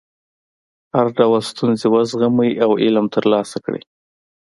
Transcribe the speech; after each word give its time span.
هر 0.93 1.07
ډول 1.17 1.41
ستونزې 1.51 1.87
وزغمئ 1.95 2.51
او 2.63 2.71
علم 2.83 3.05
ترلاسه 3.15 3.57
کړئ. 3.65 3.81